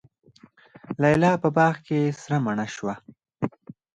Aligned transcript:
لیلی 1.01 1.33
په 1.43 1.49
باغ 1.57 1.75
کي 1.87 1.99
سره 2.21 2.37
مڼه 2.45 2.67
شوه 2.75 2.95